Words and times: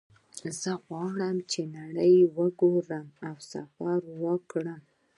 زه 0.61 0.71
غواړم 0.85 1.35
چې 1.51 1.61
نړۍ 1.77 2.15
وګورم 2.37 3.07
او 3.27 3.35
سفرونه 3.51 4.09
وکړم 4.23 4.81